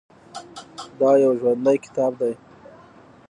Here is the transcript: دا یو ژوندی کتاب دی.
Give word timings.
دا 0.99 1.11
یو 1.23 1.33
ژوندی 1.39 1.77
کتاب 1.85 2.11
دی. 2.19 2.33